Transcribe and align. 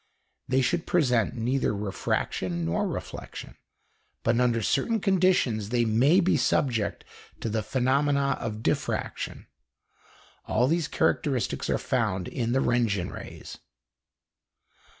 They 0.47 0.61
should 0.61 0.87
present 0.87 1.35
neither 1.35 1.75
refraction 1.75 2.65
nor 2.65 2.87
reflection, 2.87 3.55
but, 4.23 4.39
under 4.39 4.63
certain 4.63 4.99
conditions, 4.99 5.69
they 5.69 5.85
may 5.85 6.19
be 6.19 6.37
subject 6.37 7.03
to 7.39 7.49
the 7.49 7.61
phenomena 7.61 8.35
of 8.39 8.63
diffraction. 8.63 9.45
All 10.45 10.67
these 10.67 10.87
characteristics 10.87 11.69
are 11.69 11.77
found 11.77 12.27
in 12.27 12.51
the 12.51 12.61
Röntgen 12.61 13.13
rays. 13.13 13.59